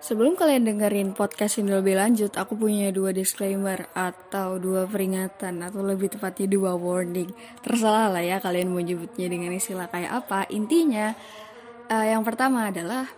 Sebelum 0.00 0.32
kalian 0.32 0.64
dengerin 0.64 1.12
podcast 1.12 1.60
ini 1.60 1.76
lebih 1.76 1.92
lanjut, 1.92 2.32
aku 2.32 2.56
punya 2.56 2.88
dua 2.88 3.12
disclaimer 3.12 3.84
atau 3.92 4.56
dua 4.56 4.88
peringatan 4.88 5.60
atau 5.60 5.84
lebih 5.84 6.16
tepatnya 6.16 6.48
dua 6.48 6.72
warning. 6.72 7.28
Terserah 7.60 8.08
lah 8.08 8.24
ya 8.24 8.40
kalian 8.40 8.72
mau 8.72 8.80
nyebutnya 8.80 9.28
dengan 9.28 9.52
istilah 9.52 9.92
kayak 9.92 10.24
apa. 10.24 10.48
Intinya, 10.48 11.12
uh, 11.92 12.06
yang 12.08 12.24
pertama 12.24 12.72
adalah 12.72 13.12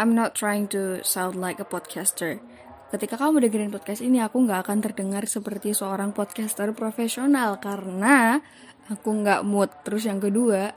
I'm 0.00 0.16
not 0.16 0.32
trying 0.32 0.64
to 0.72 1.04
sound 1.04 1.36
like 1.36 1.60
a 1.60 1.68
podcaster. 1.68 2.40
Ketika 2.88 3.20
kamu 3.20 3.44
dengerin 3.44 3.68
podcast 3.68 4.00
ini, 4.00 4.24
aku 4.24 4.48
nggak 4.48 4.64
akan 4.64 4.80
terdengar 4.80 5.28
seperti 5.28 5.76
seorang 5.76 6.16
podcaster 6.16 6.72
profesional 6.72 7.60
karena 7.60 8.40
aku 8.88 9.12
nggak 9.12 9.44
mood. 9.44 9.68
Terus 9.84 10.08
yang 10.08 10.24
kedua, 10.24 10.72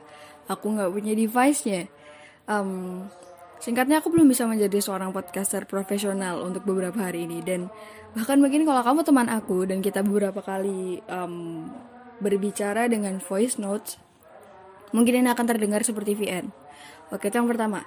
aku 0.51 0.75
nggak 0.75 0.91
punya 0.91 1.15
device-nya. 1.15 1.87
Um, 2.51 3.07
Singkatnya 3.57 3.99
aku 3.99 4.13
belum 4.13 4.29
bisa 4.29 4.45
menjadi 4.45 4.77
seorang 4.77 5.09
podcaster 5.09 5.65
profesional 5.65 6.45
untuk 6.45 6.61
beberapa 6.61 7.09
hari 7.09 7.25
ini 7.25 7.41
dan 7.41 7.73
bahkan 8.13 8.37
mungkin 8.37 8.63
kalau 8.69 8.85
kamu 8.85 9.01
teman 9.01 9.27
aku 9.33 9.65
dan 9.65 9.81
kita 9.81 10.05
beberapa 10.05 10.45
kali 10.45 11.01
um, 11.09 11.65
berbicara 12.21 12.85
dengan 12.85 13.17
voice 13.17 13.57
notes 13.57 13.97
mungkin 14.95 15.25
ini 15.25 15.29
akan 15.33 15.45
terdengar 15.45 15.81
seperti 15.83 16.15
VN. 16.15 16.47
Oke, 17.11 17.27
itu 17.27 17.35
yang 17.39 17.49
pertama. 17.49 17.83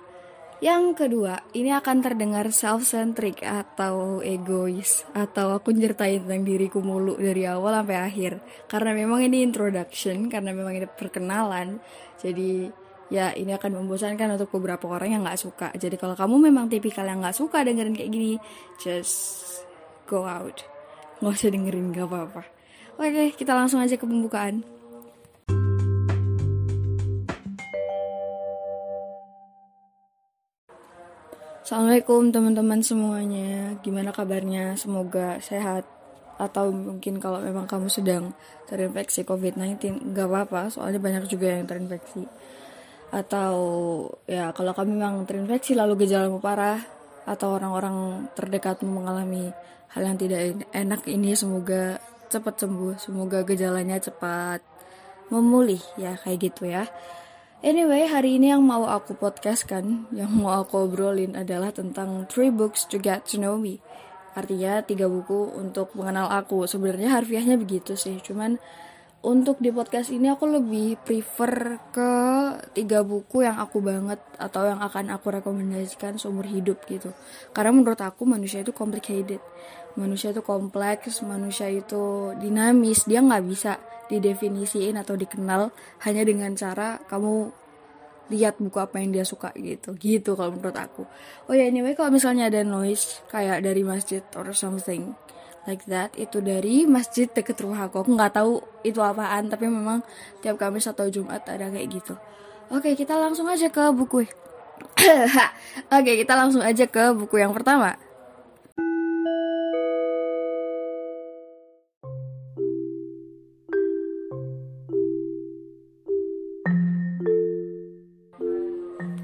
Yang 0.60 1.08
kedua, 1.08 1.40
ini 1.56 1.72
akan 1.72 2.04
terdengar 2.04 2.52
self-centric 2.52 3.40
atau 3.40 4.20
egois 4.20 5.08
atau 5.16 5.56
aku 5.56 5.72
nyertain 5.72 6.20
tentang 6.20 6.44
diriku 6.44 6.84
mulu 6.84 7.16
dari 7.16 7.48
awal 7.48 7.80
sampai 7.80 7.96
akhir. 7.96 8.32
Karena 8.68 8.92
memang 8.92 9.24
ini 9.24 9.40
introduction, 9.40 10.28
karena 10.28 10.52
memang 10.52 10.76
ini 10.76 10.84
perkenalan. 10.84 11.80
Jadi 12.20 12.68
ya 13.10 13.34
ini 13.34 13.50
akan 13.50 13.82
membosankan 13.82 14.38
untuk 14.38 14.54
beberapa 14.54 14.86
orang 14.86 15.18
yang 15.18 15.22
nggak 15.26 15.36
suka. 15.42 15.68
Jadi 15.74 15.98
kalau 15.98 16.14
kamu 16.14 16.48
memang 16.48 16.70
tipikal 16.70 17.02
yang 17.04 17.20
nggak 17.20 17.34
suka 17.34 17.66
dengerin 17.66 17.92
kayak 17.92 18.10
gini, 18.14 18.38
just 18.78 19.66
go 20.06 20.22
out. 20.22 20.62
Nggak 21.18 21.34
usah 21.36 21.50
dengerin 21.52 21.92
gak 21.92 22.06
apa-apa. 22.08 22.42
Oke, 22.96 23.34
kita 23.34 23.52
langsung 23.52 23.82
aja 23.82 23.98
ke 23.98 24.06
pembukaan. 24.06 24.62
Assalamualaikum 31.60 32.34
teman-teman 32.34 32.82
semuanya 32.82 33.78
Gimana 33.78 34.10
kabarnya? 34.10 34.74
Semoga 34.74 35.38
sehat 35.38 35.86
Atau 36.34 36.74
mungkin 36.74 37.22
kalau 37.22 37.38
memang 37.38 37.70
kamu 37.70 37.86
sedang 37.86 38.34
terinfeksi 38.66 39.22
COVID-19 39.22 40.10
Gak 40.10 40.26
apa-apa, 40.26 40.66
soalnya 40.66 40.98
banyak 40.98 41.30
juga 41.30 41.46
yang 41.46 41.70
terinfeksi 41.70 42.26
atau 43.10 43.54
ya 44.30 44.54
kalau 44.54 44.70
kami 44.70 44.94
memang 44.94 45.26
terinfeksi 45.26 45.74
lalu 45.74 46.06
gejala 46.06 46.30
parah 46.38 46.78
atau 47.26 47.58
orang-orang 47.58 48.30
terdekatmu 48.38 48.86
mengalami 48.86 49.50
hal 49.90 50.02
yang 50.06 50.18
tidak 50.18 50.62
enak 50.70 51.02
ini 51.10 51.34
semoga 51.34 51.98
cepat 52.30 52.62
sembuh 52.62 52.94
semoga 53.02 53.42
gejalanya 53.42 53.98
cepat 53.98 54.62
memulih 55.30 55.82
ya 55.98 56.18
kayak 56.18 56.38
gitu 56.50 56.70
ya. 56.70 56.86
Anyway 57.60 58.08
hari 58.08 58.40
ini 58.40 58.50
yang 58.54 58.64
mau 58.64 58.88
aku 58.88 59.14
podcast 59.18 59.68
kan 59.68 60.08
yang 60.10 60.32
mau 60.32 60.64
aku 60.64 60.88
obrolin 60.88 61.36
adalah 61.36 61.70
tentang 61.70 62.24
three 62.26 62.48
books 62.48 62.86
to 62.88 62.96
get 62.98 63.26
to 63.26 63.36
know 63.36 63.58
me. 63.58 63.78
Artinya 64.32 64.80
tiga 64.86 65.10
buku 65.10 65.58
untuk 65.58 65.92
mengenal 65.98 66.30
aku. 66.30 66.64
Sebenarnya 66.64 67.18
harfiahnya 67.18 67.58
begitu 67.58 67.98
sih 67.98 68.18
cuman 68.22 68.56
untuk 69.20 69.60
di 69.60 69.68
podcast 69.68 70.08
ini 70.08 70.32
aku 70.32 70.48
lebih 70.48 70.96
prefer 71.04 71.76
ke 71.92 72.12
tiga 72.72 73.04
buku 73.04 73.44
yang 73.44 73.60
aku 73.60 73.84
banget 73.84 74.16
atau 74.40 74.64
yang 74.64 74.80
akan 74.80 75.12
aku 75.12 75.28
rekomendasikan 75.28 76.16
seumur 76.16 76.48
hidup 76.48 76.80
gitu. 76.88 77.12
Karena 77.52 77.76
menurut 77.76 78.00
aku 78.00 78.24
manusia 78.24 78.64
itu 78.64 78.72
complicated. 78.72 79.44
Manusia 80.00 80.32
itu 80.32 80.40
kompleks 80.40 81.20
manusia 81.20 81.68
itu 81.68 82.32
dinamis 82.40 83.04
dia 83.04 83.20
nggak 83.20 83.44
bisa 83.44 83.76
didefinisiin 84.08 84.96
atau 84.96 85.20
dikenal 85.20 85.68
hanya 86.08 86.22
dengan 86.24 86.56
cara 86.56 86.96
kamu 87.04 87.52
lihat 88.30 88.56
buku 88.62 88.78
apa 88.80 89.04
yang 89.04 89.12
dia 89.12 89.28
suka 89.28 89.52
gitu. 89.52 90.00
Gitu 90.00 90.32
kalau 90.32 90.56
menurut 90.56 90.80
aku. 90.80 91.04
Oh 91.44 91.52
ya 91.52 91.68
anyway 91.68 91.92
kalau 91.92 92.08
misalnya 92.08 92.48
ada 92.48 92.64
noise 92.64 93.20
kayak 93.28 93.68
dari 93.68 93.84
masjid 93.84 94.24
or 94.32 94.48
something 94.56 95.12
like 95.68 95.84
that 95.88 96.14
itu 96.16 96.40
dari 96.40 96.88
masjid 96.88 97.28
deket 97.28 97.60
rumah 97.60 97.88
aku. 97.88 98.04
Aku 98.04 98.10
nggak 98.16 98.32
tahu 98.36 98.64
itu 98.86 99.00
apaan 99.02 99.52
tapi 99.52 99.68
memang 99.68 100.00
tiap 100.40 100.56
Kamis 100.56 100.88
atau 100.88 101.08
Jumat 101.12 101.44
ada 101.44 101.68
kayak 101.68 101.88
gitu. 101.90 102.14
Oke 102.70 102.94
kita 102.96 103.18
langsung 103.18 103.50
aja 103.50 103.68
ke 103.68 103.84
buku. 103.92 104.24
Oke 105.96 106.12
kita 106.16 106.32
langsung 106.38 106.64
aja 106.64 106.86
ke 106.88 107.12
buku 107.12 107.42
yang 107.42 107.52
pertama. 107.52 107.98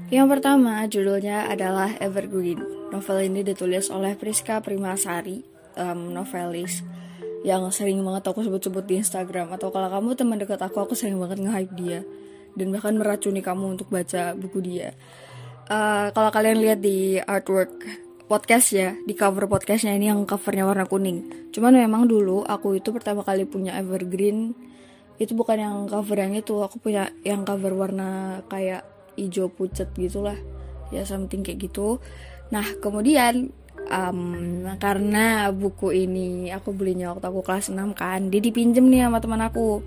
Yang 0.07 0.39
pertama, 0.39 0.87
judulnya 0.87 1.51
adalah 1.51 1.91
Evergreen. 1.99 2.63
Novel 2.95 3.27
ini 3.27 3.43
ditulis 3.43 3.91
oleh 3.91 4.15
Priska 4.15 4.63
Primasari 4.63 5.56
um, 5.77 6.11
novelis 6.11 6.81
yang 7.45 7.63
sering 7.69 8.01
banget 8.01 8.27
aku 8.27 8.41
sebut-sebut 8.43 8.83
di 8.83 8.99
Instagram. 8.99 9.53
Atau 9.53 9.69
kalau 9.69 9.87
kamu 9.87 10.17
teman 10.17 10.41
dekat 10.41 10.59
aku 10.59 10.83
aku 10.83 10.93
sering 10.97 11.21
banget 11.21 11.39
nge-hype 11.45 11.73
dia. 11.77 11.99
Dan 12.57 12.73
bahkan 12.73 12.97
meracuni 12.97 13.45
kamu 13.45 13.77
untuk 13.77 13.87
baca 13.93 14.33
buku 14.33 14.59
dia. 14.65 14.97
Uh, 15.67 16.09
kalau 16.15 16.31
kalian 16.33 16.63
lihat 16.63 16.79
di 16.81 17.21
artwork 17.21 17.75
podcast 18.27 18.75
ya 18.75 18.91
di 19.07 19.15
cover 19.15 19.47
podcastnya 19.47 19.95
ini 19.95 20.11
yang 20.11 20.27
covernya 20.27 20.67
warna 20.67 20.83
kuning. 20.83 21.51
Cuman 21.55 21.79
memang 21.79 22.11
dulu 22.11 22.43
aku 22.43 22.75
itu 22.75 22.91
pertama 22.91 23.23
kali 23.23 23.47
punya 23.47 23.79
evergreen. 23.79 24.51
Itu 25.15 25.33
bukan 25.33 25.57
yang 25.57 25.77
cover 25.87 26.17
yang 26.19 26.35
itu 26.35 26.59
aku 26.59 26.83
punya 26.83 27.09
yang 27.23 27.47
cover 27.47 27.71
warna 27.73 28.41
kayak 28.51 28.83
hijau 29.15 29.47
pucat 29.47 29.91
gitulah. 29.95 30.35
Ya 30.91 31.07
something 31.07 31.43
kayak 31.43 31.71
gitu. 31.71 32.03
Nah 32.51 32.63
kemudian 32.83 33.51
um, 33.87 34.67
karena 34.77 35.49
buku 35.51 35.91
ini 36.07 36.51
aku 36.51 36.75
belinya 36.75 37.15
waktu 37.15 37.27
aku 37.31 37.41
kelas 37.43 37.71
6 37.73 37.97
kan 37.97 38.27
dia 38.27 38.39
dipinjem 38.43 38.85
nih 38.87 39.07
sama 39.07 39.19
teman 39.23 39.41
aku 39.43 39.81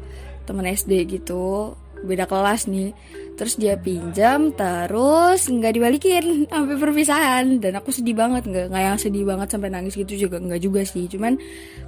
teman 0.49 0.67
SD 0.67 1.21
gitu 1.21 1.77
beda 2.01 2.25
kelas 2.25 2.67
nih. 2.69 2.97
Terus 3.37 3.57
dia 3.57 3.77
pinjam 3.81 4.53
terus 4.53 5.49
nggak 5.49 5.73
dibalikin 5.73 6.25
sampai 6.53 6.77
perpisahan. 6.77 7.61
Dan 7.61 7.77
aku 7.77 7.93
sedih 7.93 8.17
banget 8.17 8.49
nggak 8.49 8.67
nggak 8.73 8.85
yang 8.85 8.99
sedih 9.01 9.25
banget 9.25 9.49
sampai 9.53 9.69
nangis 9.73 9.97
gitu 9.97 10.29
juga 10.29 10.41
nggak 10.41 10.61
juga 10.61 10.83
sih. 10.85 11.09
Cuman 11.09 11.37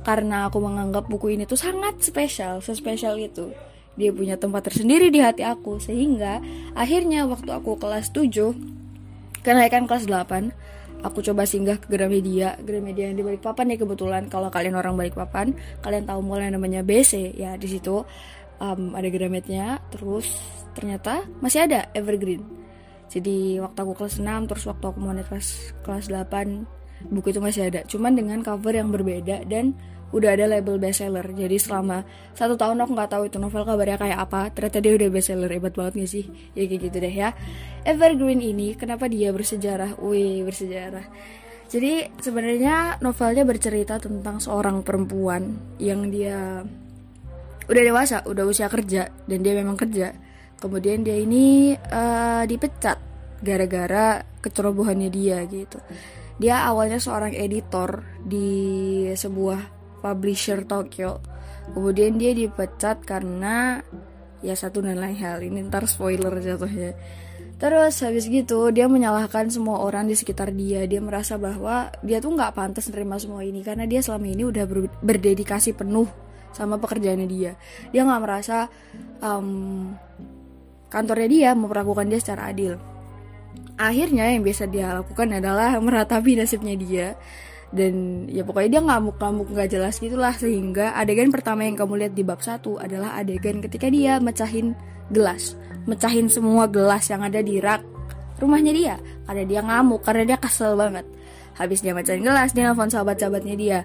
karena 0.04 0.48
aku 0.48 0.60
menganggap 0.60 1.08
buku 1.08 1.36
ini 1.36 1.44
tuh 1.44 1.60
sangat 1.60 2.00
spesial 2.00 2.60
sespesial 2.64 3.16
itu. 3.20 3.52
Dia 3.92 4.08
punya 4.08 4.40
tempat 4.40 4.72
tersendiri 4.72 5.12
di 5.12 5.20
hati 5.20 5.44
aku 5.44 5.76
sehingga 5.76 6.40
akhirnya 6.72 7.28
waktu 7.28 7.52
aku 7.52 7.76
kelas 7.76 8.08
7 8.16 8.72
kenaikan 9.44 9.84
kelas 9.84 10.08
8 10.08 10.81
aku 11.02 11.18
coba 11.20 11.42
singgah 11.44 11.76
ke 11.82 11.90
Gramedia. 11.90 12.56
Gramedia 12.62 13.10
yang 13.10 13.18
di 13.18 13.24
Balikpapan 13.26 13.74
ya 13.74 13.76
kebetulan. 13.78 14.22
Kalau 14.30 14.48
kalian 14.48 14.78
orang 14.78 14.94
Balikpapan 14.94 15.54
kalian 15.82 16.06
tahu 16.06 16.20
mall 16.22 16.40
yang 16.40 16.54
namanya 16.56 16.80
BC 16.86 17.36
ya 17.36 17.58
di 17.58 17.68
situ 17.68 18.06
um, 18.62 18.94
ada 18.94 19.08
Grametnya. 19.10 19.82
Terus 19.90 20.30
ternyata 20.72 21.26
masih 21.42 21.66
ada 21.68 21.90
Evergreen. 21.92 22.42
Jadi 23.12 23.60
waktu 23.60 23.78
aku 23.84 23.92
kelas 23.92 24.24
6 24.24 24.48
terus 24.48 24.64
waktu 24.64 24.84
aku 24.88 24.96
mau 24.96 25.12
naik 25.12 25.28
kelas 25.28 25.76
kelas 25.84 26.06
8 26.08 26.81
buku 27.10 27.34
itu 27.34 27.40
masih 27.42 27.72
ada 27.72 27.80
cuman 27.88 28.14
dengan 28.14 28.38
cover 28.44 28.74
yang 28.76 28.92
berbeda 28.92 29.46
dan 29.48 29.74
udah 30.12 30.36
ada 30.36 30.44
label 30.44 30.76
bestseller. 30.76 31.24
Jadi 31.24 31.56
selama 31.56 32.04
satu 32.36 32.54
tahun 32.54 32.84
aku 32.84 32.92
nggak 32.92 33.10
tahu 33.16 33.22
itu 33.32 33.40
novel 33.40 33.64
kabarnya 33.64 33.96
kayak 33.96 34.18
apa 34.20 34.52
ternyata 34.52 34.78
dia 34.84 34.92
udah 34.94 35.08
bestseller 35.08 35.50
hebat 35.50 35.72
banget 35.72 36.04
gak 36.04 36.10
sih? 36.12 36.24
Ya 36.52 36.68
kayak 36.68 36.80
gitu 36.88 36.96
deh 37.00 37.14
ya. 37.14 37.28
Evergreen 37.88 38.44
ini 38.44 38.76
kenapa 38.76 39.08
dia 39.08 39.32
bersejarah? 39.32 39.96
Wih 39.98 40.44
bersejarah. 40.44 41.08
Jadi 41.72 42.12
sebenarnya 42.20 43.00
novelnya 43.00 43.48
bercerita 43.48 43.96
tentang 43.96 44.36
seorang 44.36 44.84
perempuan 44.84 45.56
yang 45.80 46.12
dia 46.12 46.60
udah 47.64 47.82
dewasa 47.82 48.20
udah 48.28 48.44
usia 48.44 48.68
kerja 48.68 49.08
dan 49.24 49.38
dia 49.40 49.56
memang 49.56 49.80
kerja. 49.80 50.12
Kemudian 50.60 51.02
dia 51.02 51.16
ini 51.16 51.72
uh, 51.74 52.44
dipecat 52.44 53.00
gara-gara 53.42 54.22
kecerobohannya 54.44 55.10
dia 55.10 55.42
gitu 55.50 55.82
dia 56.42 56.66
awalnya 56.66 56.98
seorang 56.98 57.30
editor 57.38 58.02
di 58.26 58.50
sebuah 59.14 59.60
publisher 60.02 60.66
Tokyo. 60.66 61.22
Kemudian 61.70 62.18
dia 62.18 62.34
dipecat 62.34 63.06
karena 63.06 63.78
ya 64.42 64.58
satu 64.58 64.82
dan 64.82 64.98
lain 64.98 65.14
hal. 65.22 65.38
Ini 65.38 65.70
ntar 65.70 65.86
spoiler 65.86 66.34
jatuhnya. 66.42 66.98
Terus 67.62 67.94
habis 68.02 68.26
gitu 68.26 68.74
dia 68.74 68.90
menyalahkan 68.90 69.46
semua 69.54 69.78
orang 69.86 70.10
di 70.10 70.18
sekitar 70.18 70.50
dia. 70.50 70.82
Dia 70.90 70.98
merasa 70.98 71.38
bahwa 71.38 71.94
dia 72.02 72.18
tuh 72.18 72.34
nggak 72.34 72.58
pantas 72.58 72.90
nerima 72.90 73.22
semua 73.22 73.46
ini 73.46 73.62
karena 73.62 73.86
dia 73.86 74.02
selama 74.02 74.26
ini 74.26 74.42
udah 74.42 74.66
ber 74.66 74.90
berdedikasi 74.98 75.78
penuh 75.78 76.10
sama 76.50 76.74
pekerjaannya 76.82 77.28
dia. 77.30 77.54
Dia 77.94 78.02
nggak 78.02 78.18
merasa 78.18 78.66
um, 79.22 79.94
kantornya 80.90 81.28
dia 81.30 81.50
memperlakukan 81.54 82.10
dia 82.10 82.18
secara 82.18 82.50
adil. 82.50 82.91
Akhirnya 83.76 84.28
yang 84.32 84.42
biasa 84.44 84.68
dia 84.68 84.92
lakukan 84.96 85.28
adalah 85.32 85.76
meratapi 85.78 86.38
nasibnya 86.38 86.74
dia. 86.76 87.06
Dan 87.72 88.28
ya 88.28 88.44
pokoknya 88.44 88.78
dia 88.78 88.82
ngamuk-ngamuk 88.84 89.48
nggak 89.48 89.68
jelas 89.72 89.96
gitulah. 89.96 90.36
Sehingga 90.36 90.92
adegan 90.92 91.32
pertama 91.32 91.64
yang 91.64 91.76
kamu 91.76 92.04
lihat 92.04 92.12
di 92.12 92.22
bab 92.24 92.40
satu 92.44 92.76
adalah 92.76 93.16
adegan 93.16 93.64
ketika 93.64 93.88
dia 93.88 94.20
mecahin 94.20 94.76
gelas. 95.08 95.56
Mecahin 95.88 96.28
semua 96.28 96.68
gelas 96.68 97.08
yang 97.08 97.24
ada 97.24 97.40
di 97.40 97.58
rak 97.58 97.80
rumahnya 98.36 98.72
dia. 98.76 98.96
Karena 99.24 99.44
dia 99.48 99.60
ngamuk 99.64 100.04
karena 100.04 100.34
dia 100.34 100.38
kesel 100.38 100.76
banget. 100.76 101.08
Habis 101.52 101.84
dia 101.84 101.92
mecahin 101.92 102.24
gelas 102.24 102.52
dia 102.56 102.64
nelfon 102.68 102.88
sahabat-sahabatnya 102.88 103.56
dia. 103.56 103.78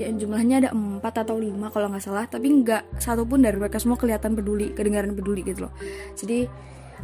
Ya 0.00 0.08
jumlahnya 0.12 0.64
ada 0.64 0.70
empat 0.72 1.24
atau 1.24 1.36
lima 1.36 1.68
kalau 1.68 1.92
nggak 1.92 2.04
salah. 2.04 2.24
Tapi 2.24 2.48
nggak 2.48 3.00
satu 3.00 3.28
pun 3.28 3.44
dari 3.44 3.60
mereka 3.60 3.76
semua 3.76 4.00
kelihatan 4.00 4.32
peduli 4.36 4.72
kedengaran 4.72 5.12
peduli 5.12 5.44
gitu 5.44 5.68
loh. 5.68 5.72
Jadi 6.16 6.48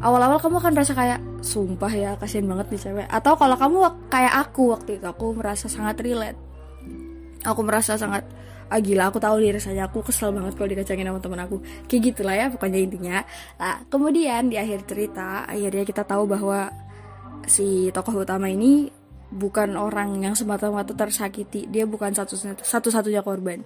awal-awal 0.01 0.41
kamu 0.41 0.57
akan 0.61 0.73
merasa 0.73 0.93
kayak 0.97 1.21
sumpah 1.45 1.93
ya 1.93 2.11
kasihan 2.17 2.49
banget 2.49 2.67
nih 2.73 2.81
cewek. 2.81 3.07
Atau 3.09 3.37
kalau 3.37 3.57
kamu 3.57 3.79
kayak 4.09 4.35
aku 4.49 4.73
waktu 4.73 4.97
itu 4.97 5.07
aku 5.07 5.37
merasa 5.37 5.69
sangat 5.69 6.01
relate. 6.01 6.41
Aku 7.45 7.61
merasa 7.65 7.97
sangat 7.97 8.25
ah 8.71 8.79
gila 8.79 9.11
aku 9.11 9.19
tahu 9.19 9.43
nih 9.43 9.59
rasanya 9.59 9.91
aku 9.91 9.99
kesel 10.07 10.31
banget 10.31 10.55
kalau 10.55 10.69
dikacangin 10.71 11.09
sama 11.09 11.21
temen 11.21 11.41
aku. 11.41 11.57
Kayak 11.89 12.03
gitulah 12.13 12.35
ya 12.37 12.47
pokoknya 12.49 12.79
intinya. 12.81 13.17
Nah 13.61 13.85
kemudian 13.89 14.49
di 14.49 14.57
akhir 14.57 14.89
cerita 14.89 15.45
akhirnya 15.45 15.85
kita 15.85 16.03
tahu 16.09 16.25
bahwa 16.25 16.73
si 17.45 17.93
tokoh 17.93 18.25
utama 18.25 18.49
ini 18.49 18.89
bukan 19.31 19.79
orang 19.79 20.19
yang 20.23 20.35
semata-mata 20.35 20.97
tersakiti. 20.97 21.69
Dia 21.69 21.85
bukan 21.85 22.17
satu-satunya 22.17 23.21
korban 23.21 23.63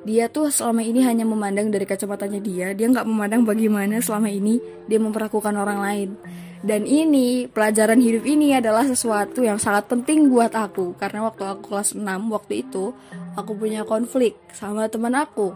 dia 0.00 0.32
tuh 0.32 0.48
selama 0.48 0.80
ini 0.80 1.04
hanya 1.04 1.28
memandang 1.28 1.68
dari 1.68 1.84
kacamatanya 1.84 2.40
dia. 2.40 2.72
Dia 2.72 2.88
nggak 2.88 3.04
memandang 3.04 3.44
bagaimana 3.44 4.00
selama 4.00 4.32
ini 4.32 4.56
dia 4.88 4.96
memperlakukan 4.96 5.52
orang 5.52 5.80
lain. 5.84 6.10
Dan 6.60 6.84
ini 6.84 7.48
pelajaran 7.48 8.00
hidup 8.00 8.24
ini 8.28 8.52
adalah 8.52 8.84
sesuatu 8.84 9.40
yang 9.40 9.56
sangat 9.56 9.88
penting 9.88 10.28
buat 10.28 10.52
aku. 10.52 10.96
Karena 10.96 11.28
waktu 11.28 11.44
aku 11.44 11.72
kelas 11.72 11.96
6 11.96 12.04
waktu 12.32 12.64
itu 12.64 12.92
aku 13.36 13.52
punya 13.56 13.84
konflik 13.84 14.36
sama 14.56 14.88
teman 14.88 15.16
aku. 15.16 15.52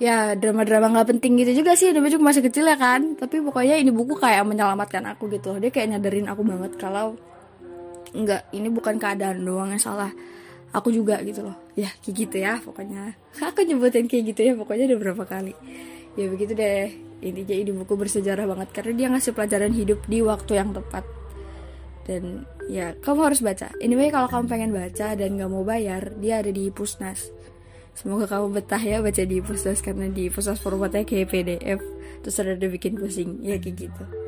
Ya 0.00 0.32
drama-drama 0.36 0.92
nggak 0.92 1.08
penting 1.16 1.40
gitu 1.40 1.64
juga 1.64 1.72
sih. 1.76 1.92
Namanya 1.92 2.20
juga 2.20 2.24
masih 2.28 2.44
kecil 2.44 2.68
ya 2.68 2.76
kan? 2.76 3.16
Tapi 3.16 3.40
pokoknya 3.40 3.80
ini 3.80 3.92
buku 3.92 4.16
kayak 4.16 4.44
menyelamatkan 4.44 5.04
aku 5.08 5.28
gitu. 5.32 5.56
Dia 5.56 5.72
kayak 5.72 5.96
nyadarin 5.96 6.28
aku 6.28 6.44
banget 6.44 6.76
kalau 6.76 7.16
nggak 8.12 8.48
ini 8.56 8.68
bukan 8.72 8.96
keadaan 8.96 9.44
doang 9.44 9.68
yang 9.72 9.80
salah 9.80 10.08
aku 10.72 10.92
juga 10.92 11.20
gitu 11.24 11.44
loh. 11.44 11.56
Ya 11.74 11.88
kayak 12.04 12.14
gitu 12.14 12.36
ya 12.40 12.60
pokoknya. 12.60 13.16
Aku 13.52 13.64
nyebutin 13.64 14.06
kayak 14.10 14.34
gitu 14.34 14.40
ya 14.44 14.52
pokoknya 14.56 14.84
udah 14.92 14.98
berapa 15.00 15.24
kali. 15.24 15.54
Ya 16.18 16.26
begitu 16.28 16.52
deh. 16.52 16.92
Intinya 17.18 17.56
ini 17.56 17.70
buku 17.74 17.98
bersejarah 17.98 18.46
banget 18.46 18.68
karena 18.70 18.92
dia 18.94 19.06
ngasih 19.10 19.32
pelajaran 19.34 19.72
hidup 19.74 20.00
di 20.06 20.22
waktu 20.22 20.52
yang 20.58 20.70
tepat. 20.70 21.04
Dan 22.06 22.46
ya 22.70 22.94
kamu 23.00 23.20
harus 23.32 23.40
baca. 23.42 23.72
Anyway 23.82 24.08
kalau 24.12 24.28
kamu 24.30 24.44
pengen 24.48 24.70
baca 24.72 25.16
dan 25.18 25.28
nggak 25.36 25.50
mau 25.50 25.64
bayar 25.66 26.14
dia 26.20 26.40
ada 26.40 26.52
di 26.52 26.70
Pusnas. 26.70 27.32
Semoga 27.98 28.30
kamu 28.30 28.62
betah 28.62 28.78
ya 28.78 29.02
baca 29.02 29.22
di 29.26 29.42
Pusnas 29.42 29.82
karena 29.82 30.06
di 30.06 30.30
Pusnas 30.30 30.62
formatnya 30.62 31.02
kayak 31.02 31.34
PDF 31.34 31.80
terus 32.22 32.38
ada 32.38 32.54
bikin 32.54 32.94
pusing. 32.94 33.42
Ya 33.42 33.58
kayak 33.58 33.90
gitu 33.90 34.27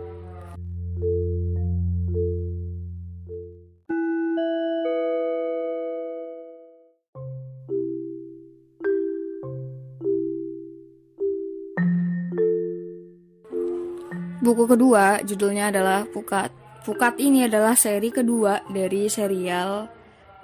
Buku 14.41 14.65
kedua 14.65 15.21
judulnya 15.21 15.69
adalah 15.69 16.09
Pukat. 16.09 16.49
Pukat 16.81 17.21
ini 17.21 17.45
adalah 17.45 17.77
seri 17.77 18.09
kedua 18.09 18.65
dari 18.73 19.05
serial 19.13 19.85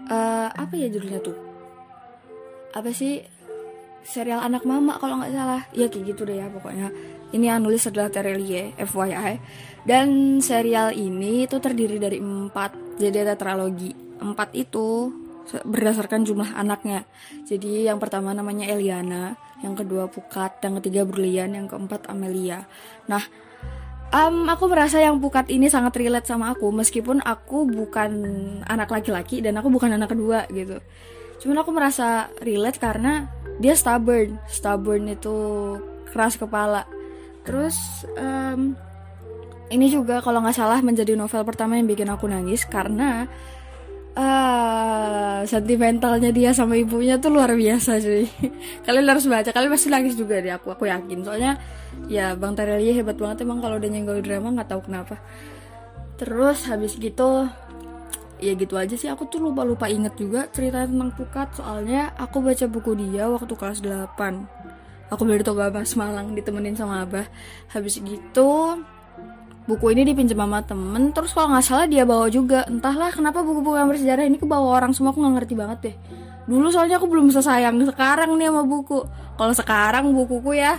uh, 0.04 0.48
apa 0.52 0.74
ya 0.76 0.92
judulnya 0.92 1.20
tuh? 1.24 1.36
Apa 2.76 2.92
sih? 2.92 3.24
Serial 4.04 4.44
anak 4.44 4.68
mama 4.68 5.00
kalau 5.00 5.18
nggak 5.18 5.32
salah. 5.32 5.62
Ya 5.72 5.88
kayak 5.88 6.12
gitu 6.12 6.28
deh 6.28 6.38
ya 6.38 6.46
pokoknya. 6.52 6.92
Ini 7.32 7.44
yang 7.56 7.64
nulis 7.64 7.88
adalah 7.88 8.12
Terelie, 8.12 8.76
FYI. 8.78 9.32
Dan 9.82 10.38
serial 10.38 10.94
ini 10.94 11.48
itu 11.48 11.58
terdiri 11.58 11.98
dari 11.98 12.22
empat, 12.22 13.00
jadi 13.02 13.26
ada 13.26 13.34
tetralogi. 13.34 13.90
Empat 14.22 14.54
itu 14.54 15.10
berdasarkan 15.46 16.22
jumlah 16.26 16.54
anaknya. 16.54 17.06
Jadi 17.46 17.86
yang 17.86 17.98
pertama 17.98 18.34
namanya 18.34 18.66
Eliana, 18.66 19.34
yang 19.62 19.74
kedua 19.78 20.10
Pukat, 20.10 20.58
yang 20.62 20.78
ketiga 20.82 21.02
Brilian, 21.06 21.54
yang 21.54 21.66
keempat 21.70 22.10
Amelia. 22.10 22.66
Nah, 23.06 23.22
Um, 24.14 24.46
aku 24.46 24.70
merasa 24.70 25.02
yang 25.02 25.18
Pukat 25.18 25.50
ini 25.50 25.66
sangat 25.66 25.98
relate 25.98 26.30
sama 26.30 26.54
aku 26.54 26.70
meskipun 26.70 27.18
aku 27.26 27.66
bukan 27.66 28.12
anak 28.64 28.88
laki-laki 28.88 29.42
dan 29.42 29.58
aku 29.58 29.66
bukan 29.68 29.92
anak 29.92 30.14
kedua 30.14 30.46
gitu. 30.52 30.78
Cuman 31.42 31.60
aku 31.60 31.70
merasa 31.74 32.30
relate 32.40 32.78
karena 32.78 33.28
dia 33.58 33.74
stubborn, 33.74 34.38
stubborn 34.46 35.10
itu 35.10 35.36
keras 36.12 36.38
kepala. 36.38 36.86
Terus 37.44 38.06
um, 38.16 38.78
ini 39.70 39.90
juga 39.90 40.22
kalau 40.22 40.38
nggak 40.42 40.56
salah 40.56 40.78
menjadi 40.80 41.18
novel 41.18 41.42
pertama 41.42 41.74
yang 41.74 41.90
bikin 41.90 42.06
aku 42.06 42.30
nangis 42.30 42.62
karena 42.64 43.26
uh, 44.16 45.44
sentimentalnya 45.44 46.32
dia 46.32 46.50
sama 46.56 46.74
ibunya 46.80 47.20
tuh 47.20 47.36
luar 47.36 47.52
biasa 47.52 48.00
sih. 48.00 48.26
kalian 48.88 49.06
harus 49.06 49.28
baca, 49.28 49.52
kalian 49.52 49.70
pasti 49.70 49.88
nangis 49.92 50.16
juga 50.16 50.40
deh 50.40 50.52
aku, 50.56 50.72
aku 50.72 50.88
yakin. 50.88 51.22
Soalnya 51.22 51.60
ya 52.08 52.34
Bang 52.34 52.56
Terelia 52.56 52.96
hebat 52.96 53.20
banget 53.20 53.44
emang 53.44 53.60
kalau 53.60 53.76
udah 53.76 53.90
nyenggol 53.92 54.18
drama 54.24 54.56
nggak 54.56 54.68
tahu 54.72 54.80
kenapa. 54.88 55.20
Terus 56.16 56.64
habis 56.66 56.96
gitu 56.96 57.46
ya 58.40 58.52
gitu 58.56 58.74
aja 58.80 58.96
sih. 58.96 59.12
Aku 59.12 59.28
tuh 59.28 59.44
lupa 59.44 59.62
lupa 59.62 59.86
inget 59.86 60.16
juga 60.16 60.48
cerita 60.48 60.88
tentang 60.88 61.12
Pukat. 61.12 61.52
Soalnya 61.60 62.16
aku 62.16 62.40
baca 62.40 62.64
buku 62.66 62.96
dia 62.96 63.28
waktu 63.28 63.52
kelas 63.52 63.84
8 63.84 65.06
aku 65.06 65.22
beli 65.22 65.42
toko 65.42 65.62
Abah 65.62 65.86
Semalang 65.86 66.34
ditemenin 66.34 66.74
sama 66.74 67.06
Abah. 67.06 67.26
Habis 67.70 68.02
gitu 68.02 68.80
buku 69.66 69.92
ini 69.92 70.06
dipinjam 70.06 70.38
sama 70.38 70.62
temen 70.62 71.10
terus 71.10 71.34
kalau 71.34 71.50
nggak 71.50 71.66
salah 71.66 71.86
dia 71.90 72.06
bawa 72.06 72.30
juga. 72.30 72.62
Entahlah 72.70 73.10
kenapa 73.10 73.42
buku-buku 73.42 73.76
yang 73.76 73.90
bersejarah 73.90 74.24
ini 74.24 74.38
kebawa 74.38 74.78
orang 74.80 74.94
semua 74.94 75.10
aku 75.10 75.20
nggak 75.22 75.34
ngerti 75.42 75.54
banget 75.58 75.78
deh. 75.90 75.96
Dulu 76.46 76.70
soalnya 76.70 77.02
aku 77.02 77.10
belum 77.10 77.34
sesayang 77.34 77.74
sekarang 77.82 78.30
nih 78.38 78.48
sama 78.48 78.62
buku. 78.62 79.02
Kalau 79.36 79.52
sekarang 79.52 80.14
bukuku 80.14 80.62
ya 80.62 80.78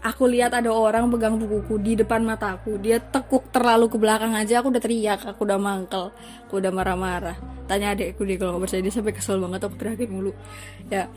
aku 0.00 0.24
lihat 0.24 0.56
ada 0.56 0.72
orang 0.72 1.12
pegang 1.12 1.36
bukuku 1.36 1.76
di 1.84 1.92
depan 2.00 2.24
mataku. 2.24 2.80
Dia 2.80 2.96
tekuk 2.98 3.52
terlalu 3.52 3.92
ke 3.92 4.00
belakang 4.00 4.32
aja 4.32 4.64
aku 4.64 4.72
udah 4.72 4.82
teriak 4.82 5.20
aku 5.28 5.44
udah 5.44 5.60
mangkel 5.60 6.10
aku 6.48 6.58
udah 6.58 6.72
marah-marah. 6.72 7.36
Tanya 7.68 7.92
adekku 7.92 8.24
dia 8.24 8.40
kalau 8.40 8.56
percaya 8.56 8.80
dia 8.80 8.90
sampai 8.90 9.12
kesel 9.12 9.36
banget 9.36 9.68
aku 9.68 9.76
teriakin 9.76 10.08
mulu. 10.08 10.32
Ya 10.88 11.12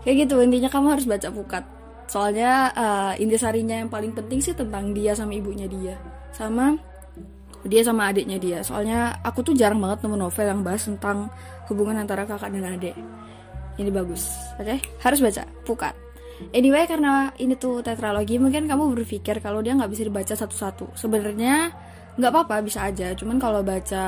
kayak 0.00 0.24
gitu 0.24 0.40
intinya 0.40 0.72
kamu 0.72 0.96
harus 0.96 1.04
baca 1.04 1.28
pukat 1.28 1.64
soalnya 2.08 2.72
uh, 2.72 3.12
intisarinya 3.20 3.84
yang 3.84 3.92
paling 3.92 4.16
penting 4.16 4.40
sih 4.40 4.56
tentang 4.56 4.96
dia 4.96 5.12
sama 5.12 5.36
ibunya 5.36 5.68
dia 5.68 6.00
sama 6.32 6.76
dia 7.66 7.82
sama 7.82 8.08
adiknya 8.08 8.38
dia 8.38 8.58
soalnya 8.62 9.18
aku 9.26 9.42
tuh 9.42 9.54
jarang 9.54 9.82
banget 9.82 10.06
nemu 10.06 10.16
novel 10.16 10.46
yang 10.46 10.62
bahas 10.62 10.86
tentang 10.86 11.26
hubungan 11.66 11.98
antara 11.98 12.22
kakak 12.24 12.54
dan 12.54 12.78
adik 12.78 12.94
ini 13.78 13.90
bagus 13.90 14.30
oke 14.56 14.66
okay? 14.66 14.78
harus 15.02 15.18
baca 15.18 15.42
pukat 15.66 15.94
Anyway 16.54 16.86
karena 16.86 17.34
ini 17.42 17.58
tuh 17.58 17.82
tetralogi 17.82 18.38
mungkin 18.38 18.70
kamu 18.70 18.94
berpikir 18.94 19.42
kalau 19.42 19.58
dia 19.58 19.74
nggak 19.74 19.90
bisa 19.90 20.06
dibaca 20.06 20.34
satu-satu. 20.38 20.94
Sebenarnya 20.94 21.74
nggak 22.14 22.30
apa-apa 22.30 22.62
bisa 22.62 22.86
aja. 22.86 23.10
Cuman 23.18 23.42
kalau 23.42 23.66
baca 23.66 24.04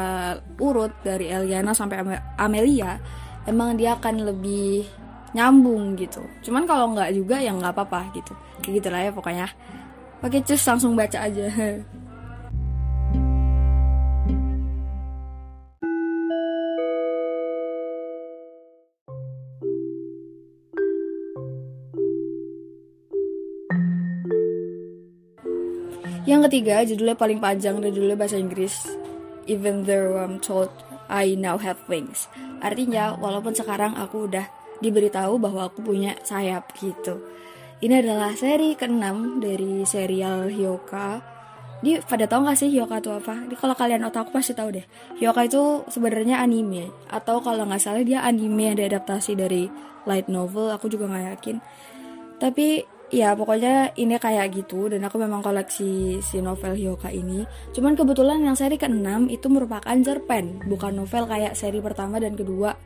urut 0.63 0.95
dari 1.03 1.27
Eliana 1.27 1.75
sampai 1.75 1.99
Amelia 2.39 3.03
emang 3.51 3.75
dia 3.75 3.99
akan 3.99 4.31
lebih 4.31 4.87
nyambung 5.35 5.99
gitu. 5.99 6.23
Cuman 6.47 6.71
kalau 6.71 6.95
nggak 6.95 7.11
juga 7.19 7.43
ya 7.43 7.51
nggak 7.51 7.75
apa-apa 7.75 8.15
gitu. 8.15 8.33
Gitu 8.63 8.87
lah 8.87 9.07
ya 9.07 9.11
pokoknya. 9.11 9.51
Oke 10.23 10.39
cus 10.47 10.63
langsung 10.63 10.95
baca 10.95 11.27
aja. 11.27 11.51
Yang 26.29 26.41
ketiga, 26.51 26.85
judulnya 26.85 27.17
paling 27.17 27.41
panjang 27.41 27.81
dan 27.81 27.91
judulnya 27.93 28.19
bahasa 28.19 28.37
Inggris. 28.37 28.85
Even 29.49 29.89
though 29.89 30.21
I'm 30.21 30.37
told 30.39 30.69
I 31.09 31.35
now 31.35 31.57
have 31.57 31.81
wings. 31.89 32.29
Artinya, 32.61 33.17
walaupun 33.17 33.57
sekarang 33.57 33.97
aku 33.97 34.29
udah 34.29 34.47
diberitahu 34.85 35.41
bahwa 35.41 35.69
aku 35.69 35.81
punya 35.85 36.17
sayap 36.25 36.73
gitu. 36.77 37.21
Ini 37.81 38.05
adalah 38.05 38.37
seri 38.37 38.77
ke-6 38.77 39.41
dari 39.41 39.89
serial 39.89 40.53
Hyoka. 40.53 41.21
Di 41.81 41.97
pada 42.05 42.29
tahu 42.29 42.45
gak 42.45 42.61
sih 42.61 42.69
Hyoka 42.69 43.01
itu 43.01 43.09
apa? 43.09 43.41
Ini 43.49 43.57
kalau 43.57 43.73
kalian 43.73 44.05
otak 44.05 44.29
pasti 44.29 44.53
tahu 44.53 44.77
deh. 44.77 44.85
Hyoka 45.17 45.49
itu 45.49 45.89
sebenarnya 45.89 46.45
anime 46.45 46.93
atau 47.09 47.41
kalau 47.41 47.65
nggak 47.65 47.81
salah 47.81 48.05
dia 48.05 48.21
anime 48.21 48.69
yang 48.69 48.77
diadaptasi 48.77 49.33
dari 49.33 49.73
light 50.05 50.29
novel. 50.29 50.69
Aku 50.77 50.93
juga 50.93 51.09
nggak 51.09 51.27
yakin. 51.33 51.57
Tapi 52.37 52.85
ya 53.11 53.35
pokoknya 53.35 53.99
ini 53.99 54.15
kayak 54.17 54.55
gitu 54.55 54.87
dan 54.87 55.03
aku 55.03 55.19
memang 55.19 55.43
koleksi 55.43 56.23
si 56.23 56.39
novel 56.39 56.79
Hyoka 56.79 57.11
ini. 57.11 57.43
Cuman 57.75 57.99
kebetulan 57.99 58.39
yang 58.41 58.55
seri 58.55 58.79
ke-6 58.79 59.27
itu 59.29 59.47
merupakan 59.51 59.97
cerpen 60.01 60.63
bukan 60.71 61.03
novel 61.03 61.27
kayak 61.27 61.59
seri 61.59 61.83
pertama 61.83 62.23
dan 62.23 62.39
kedua 62.39 62.79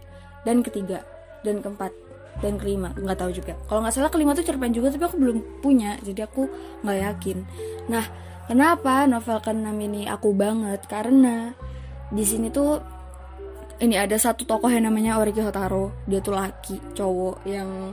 dan 0.49 0.65
ketiga 0.65 1.05
dan 1.45 1.61
keempat 1.61 1.93
dan 2.41 2.57
kelima. 2.57 2.97
Nggak 2.97 3.19
tahu 3.21 3.31
juga. 3.37 3.55
Kalau 3.69 3.85
nggak 3.85 3.95
salah 3.95 4.11
kelima 4.11 4.33
tuh 4.33 4.49
cerpen 4.49 4.73
juga 4.73 4.89
tapi 4.91 5.05
aku 5.05 5.17
belum 5.21 5.39
punya 5.61 6.01
jadi 6.01 6.25
aku 6.25 6.49
nggak 6.83 6.99
yakin. 7.05 7.39
Nah 7.93 8.05
kenapa 8.49 9.05
novel 9.05 9.39
ke-6 9.45 9.69
ini 9.77 10.09
aku 10.09 10.33
banget? 10.33 10.89
Karena 10.89 11.53
di 12.09 12.25
sini 12.25 12.49
tuh 12.49 12.81
ini 13.85 14.01
ada 14.01 14.17
satu 14.17 14.49
tokoh 14.49 14.73
yang 14.73 14.89
namanya 14.89 15.21
Oriki 15.21 15.45
Hotaro. 15.45 15.93
Dia 16.09 16.25
tuh 16.25 16.33
laki 16.33 16.97
cowok 16.97 17.45
yang 17.45 17.93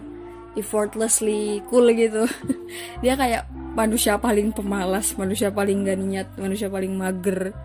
effortlessly 0.56 1.64
cool 1.68 1.88
gitu. 1.96 2.28
Dia 3.04 3.16
kayak 3.16 3.48
manusia 3.72 4.20
paling 4.20 4.52
pemalas 4.52 5.16
manusia 5.16 5.48
paling 5.48 5.88
gak 5.88 6.00
niat 6.00 6.28
manusia 6.36 6.68
paling 6.68 6.92
mager. 6.96 7.56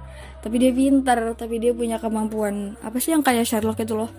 Tapi 0.42 0.62
dia 0.62 0.70
pintar 0.70 1.34
tapi 1.34 1.58
dia 1.58 1.74
punya 1.74 1.98
kemampuan. 1.98 2.78
Apa 2.78 3.02
sih 3.02 3.10
yang 3.10 3.26
kayak 3.26 3.42
Sherlock 3.42 3.82
itu 3.82 3.98
loh? 3.98 4.10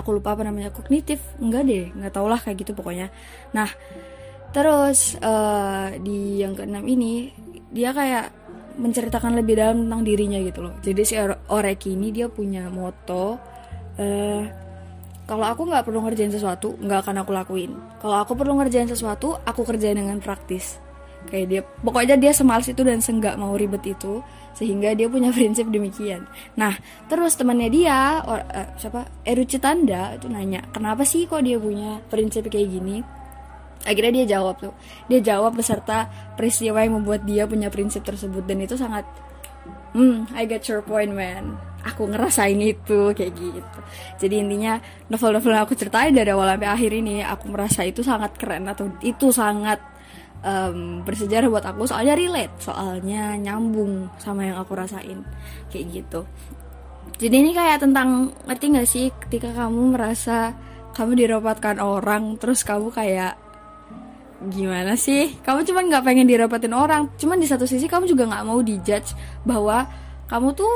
Aku 0.00 0.16
lupa 0.16 0.32
apa 0.32 0.42
namanya 0.48 0.72
kognitif? 0.72 1.20
Enggak 1.36 1.68
deh 1.68 1.92
nggak 1.92 2.12
tau 2.16 2.24
lah 2.24 2.40
kayak 2.40 2.64
gitu 2.64 2.72
pokoknya. 2.72 3.12
Nah 3.52 3.68
terus 4.56 5.20
uh, 5.20 5.92
di 6.00 6.40
yang 6.40 6.56
keenam 6.56 6.88
ini 6.88 7.28
dia 7.68 7.92
kayak 7.92 8.32
menceritakan 8.80 9.38
lebih 9.38 9.60
dalam 9.60 9.86
tentang 9.86 10.02
dirinya 10.02 10.38
gitu 10.40 10.64
loh. 10.64 10.74
Jadi 10.80 11.02
si 11.04 11.14
Oreki 11.20 11.94
ini 11.94 12.08
dia 12.10 12.32
punya 12.32 12.66
moto 12.72 13.36
uh, 14.00 14.42
kalau 15.24 15.44
aku 15.48 15.64
nggak 15.64 15.88
perlu 15.88 16.04
ngerjain 16.04 16.28
sesuatu 16.28 16.76
nggak 16.80 17.08
akan 17.08 17.24
aku 17.24 17.30
lakuin. 17.32 17.72
Kalau 18.00 18.16
aku 18.20 18.36
perlu 18.36 18.60
ngerjain 18.60 18.88
sesuatu 18.88 19.40
aku 19.40 19.64
kerjain 19.64 19.96
dengan 19.96 20.20
praktis. 20.20 20.76
Kayak 21.24 21.46
dia 21.48 21.60
pokoknya 21.80 22.20
dia 22.20 22.36
semalas 22.36 22.68
itu 22.68 22.84
dan 22.84 23.00
senggak 23.00 23.40
mau 23.40 23.56
ribet 23.56 23.80
itu 23.88 24.20
sehingga 24.52 24.92
dia 24.92 25.08
punya 25.08 25.32
prinsip 25.36 25.72
demikian. 25.72 26.28
Nah 26.60 26.76
terus 27.08 27.40
temannya 27.40 27.72
dia 27.72 28.20
or, 28.28 28.44
uh, 28.44 28.68
siapa? 28.76 29.08
Eruci 29.24 29.56
Tanda 29.56 30.12
itu 30.12 30.28
nanya 30.28 30.60
kenapa 30.68 31.08
sih 31.08 31.24
kok 31.24 31.40
dia 31.40 31.56
punya 31.56 32.04
prinsip 32.12 32.44
kayak 32.52 32.68
gini? 32.68 33.00
Akhirnya 33.84 34.24
dia 34.24 34.36
jawab 34.36 34.60
tuh. 34.60 34.76
Dia 35.08 35.20
jawab 35.24 35.56
beserta 35.56 36.08
peristiwa 36.36 36.84
yang 36.84 37.00
membuat 37.00 37.24
dia 37.24 37.48
punya 37.48 37.72
prinsip 37.72 38.04
tersebut 38.04 38.44
dan 38.44 38.60
itu 38.60 38.76
sangat 38.76 39.08
hmm 39.94 40.34
I 40.34 40.44
get 40.44 40.66
your 40.68 40.82
point 40.82 41.14
man 41.14 41.56
aku 41.84 42.08
ngerasain 42.08 42.56
itu 42.58 43.12
kayak 43.12 43.32
gitu. 43.36 43.78
Jadi 44.24 44.34
intinya 44.40 44.80
novel-novel 45.12 45.52
yang 45.52 45.64
aku 45.68 45.76
ceritain 45.76 46.16
dari 46.16 46.32
awal 46.32 46.48
sampai 46.56 46.68
akhir 46.72 46.90
ini 46.96 47.20
aku 47.20 47.52
merasa 47.52 47.84
itu 47.84 48.00
sangat 48.00 48.34
keren 48.40 48.64
atau 48.64 48.88
itu 49.04 49.28
sangat 49.28 49.78
um, 50.40 51.04
bersejarah 51.04 51.52
buat 51.52 51.64
aku. 51.68 51.84
Soalnya 51.84 52.16
relate 52.16 52.56
soalnya 52.58 53.36
nyambung 53.36 54.08
sama 54.16 54.48
yang 54.48 54.56
aku 54.56 54.72
rasain 54.72 55.20
kayak 55.68 55.86
gitu. 55.92 56.24
Jadi 57.14 57.34
ini 57.46 57.50
kayak 57.54 57.78
tentang 57.84 58.34
ngerti 58.48 58.64
gak 58.74 58.88
sih 58.90 59.06
ketika 59.28 59.54
kamu 59.54 59.94
merasa 59.94 60.56
kamu 60.96 61.14
dirapatkan 61.26 61.78
orang 61.78 62.40
terus 62.40 62.66
kamu 62.66 62.90
kayak 62.90 63.38
gimana 64.50 64.98
sih? 64.98 65.38
Kamu 65.40 65.62
cuma 65.64 65.80
nggak 65.86 66.04
pengen 66.04 66.26
dirapatin 66.26 66.74
orang 66.74 67.12
cuman 67.16 67.38
di 67.38 67.46
satu 67.46 67.64
sisi 67.64 67.86
kamu 67.86 68.10
juga 68.10 68.26
nggak 68.28 68.44
mau 68.44 68.58
dijudge 68.60 69.14
bahwa 69.46 69.86
kamu 70.26 70.52
tuh 70.58 70.72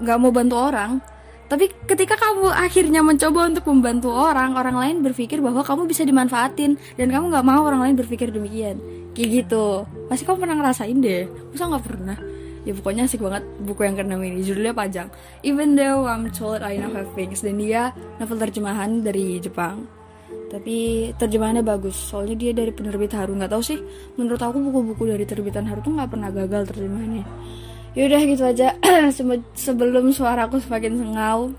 nggak 0.00 0.18
mau 0.18 0.30
bantu 0.34 0.56
orang. 0.58 1.02
Tapi 1.44 1.68
ketika 1.84 2.16
kamu 2.16 2.48
akhirnya 2.50 3.04
mencoba 3.04 3.52
untuk 3.52 3.68
membantu 3.68 4.08
orang 4.10 4.56
orang 4.56 4.76
lain 4.80 4.96
berpikir 5.04 5.44
bahwa 5.44 5.60
kamu 5.60 5.84
bisa 5.84 6.02
dimanfaatin 6.02 6.80
dan 6.96 7.06
kamu 7.12 7.28
nggak 7.28 7.44
mau 7.44 7.62
orang 7.68 7.84
lain 7.84 7.94
berpikir 8.00 8.32
demikian. 8.32 8.80
Kayak 9.12 9.44
gitu. 9.44 9.84
Pasti 10.08 10.24
kamu 10.24 10.40
pernah 10.40 10.56
ngerasain 10.58 10.96
deh? 10.98 11.28
Masa 11.52 11.68
nggak 11.68 11.84
pernah? 11.84 12.18
Ya 12.64 12.72
pokoknya 12.72 13.04
asik 13.04 13.20
banget 13.20 13.44
buku 13.60 13.80
yang 13.84 13.94
keenam 13.94 14.24
ini. 14.24 14.40
Judulnya 14.40 14.72
panjang. 14.72 15.12
Even 15.44 15.76
though 15.76 16.08
I'm 16.08 16.32
told 16.32 16.64
I 16.64 16.80
know 16.80 16.88
have 16.96 17.12
things. 17.12 17.44
Dan 17.44 17.60
dia 17.60 17.92
novel 18.16 18.40
terjemahan 18.40 19.04
dari 19.04 19.36
Jepang. 19.36 19.84
Tapi 20.48 21.12
terjemahannya 21.20 21.60
bagus. 21.60 21.94
Soalnya 21.94 22.40
dia 22.40 22.52
dari 22.56 22.72
penerbit 22.72 23.12
Haru. 23.12 23.36
Nggak 23.36 23.52
tahu 23.52 23.62
sih. 23.62 23.78
Menurut 24.16 24.40
aku 24.40 24.64
buku-buku 24.64 25.12
dari 25.12 25.28
terbitan 25.28 25.68
Haru 25.68 25.84
tuh 25.84 25.92
nggak 25.92 26.08
pernah 26.08 26.32
gagal 26.32 26.72
terjemahannya 26.72 27.24
Yaudah 27.94 28.20
gitu 28.26 28.42
aja 28.42 28.74
sebelum 29.54 30.10
suaraku 30.10 30.58
semakin 30.58 30.98
sengau, 30.98 31.54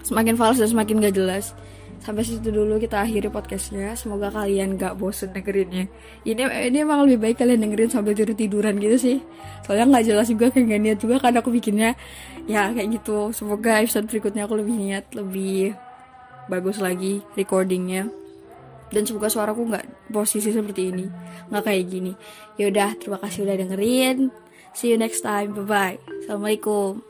semakin 0.00 0.34
fals 0.34 0.56
dan 0.56 0.68
semakin 0.72 1.04
gak 1.04 1.16
jelas. 1.16 1.52
Sampai 1.98 2.24
situ 2.24 2.48
dulu 2.48 2.80
kita 2.80 3.04
akhiri 3.04 3.28
podcastnya. 3.28 3.92
Semoga 3.92 4.32
kalian 4.32 4.80
gak 4.80 4.96
bosen 4.96 5.28
dengerinnya. 5.36 5.84
Ini 6.24 6.72
ini 6.72 6.76
emang 6.80 7.04
lebih 7.04 7.20
baik 7.20 7.44
kalian 7.44 7.68
dengerin 7.68 7.92
sambil 7.92 8.16
tidur 8.16 8.32
tiduran 8.32 8.80
gitu 8.80 8.96
sih. 8.96 9.16
Soalnya 9.66 9.98
nggak 9.98 10.04
jelas 10.08 10.26
juga 10.32 10.48
kayak 10.48 10.66
gak 10.72 10.80
niat 10.80 10.98
juga 11.04 11.16
kan 11.20 11.36
aku 11.36 11.52
bikinnya 11.52 11.92
ya 12.48 12.72
kayak 12.72 13.02
gitu. 13.02 13.28
Semoga 13.36 13.84
episode 13.84 14.08
berikutnya 14.08 14.48
aku 14.48 14.56
lebih 14.56 14.72
niat, 14.72 15.04
lebih 15.12 15.76
bagus 16.48 16.80
lagi 16.80 17.20
recordingnya 17.36 18.08
dan 18.88 19.04
semoga 19.04 19.28
suaraku 19.28 19.68
nggak 19.68 20.08
posisi 20.08 20.48
seperti 20.48 20.88
ini 20.88 21.04
nggak 21.52 21.60
kayak 21.60 21.84
gini 21.92 22.12
yaudah 22.56 22.96
terima 22.96 23.20
kasih 23.20 23.44
udah 23.44 23.56
dengerin 23.60 24.32
See 24.74 24.90
you 24.90 24.98
next 24.98 25.22
time. 25.22 25.54
Bye 25.54 25.66
bye. 25.66 25.96
Assalamualaikum. 26.24 27.07